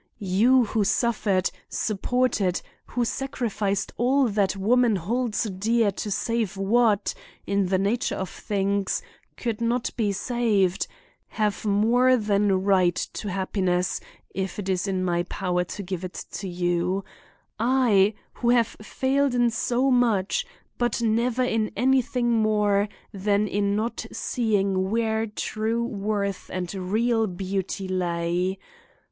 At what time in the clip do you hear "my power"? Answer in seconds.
15.05-15.63